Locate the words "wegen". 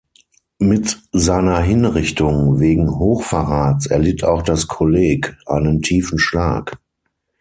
2.59-2.89